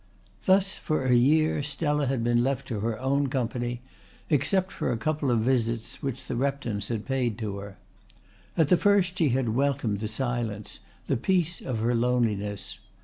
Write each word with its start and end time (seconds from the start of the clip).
Thus 0.45 0.79
for 0.79 1.05
a 1.05 1.13
year 1.13 1.61
Stella 1.61 2.07
had 2.07 2.23
been 2.23 2.43
left 2.43 2.67
to 2.69 2.79
her 2.79 2.99
own 2.99 3.27
company 3.27 3.81
except 4.31 4.71
for 4.71 4.91
a 4.91 4.97
couple 4.97 5.29
of 5.29 5.41
visits 5.41 6.01
which 6.01 6.25
the 6.25 6.35
Reptons 6.35 6.87
had 6.87 7.05
paid 7.05 7.37
to 7.37 7.57
her. 7.57 7.77
At 8.57 8.69
the 8.69 8.77
first 8.77 9.15
she 9.19 9.29
had 9.29 9.49
welcomed 9.49 9.99
the 9.99 10.07
silence, 10.07 10.79
the 11.05 11.17
peace 11.17 11.61
of 11.61 11.81
her 11.81 11.93
loneliness. 11.93 12.79